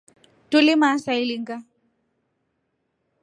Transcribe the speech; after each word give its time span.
Tulimaa 0.53 0.95
saa 1.03 1.17
ilinga. 1.25 1.57